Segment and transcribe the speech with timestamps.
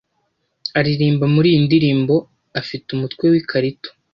[0.79, 2.15] aririmba muri iyi ndirimbo
[2.59, 3.89] afite umutwe w'ikarito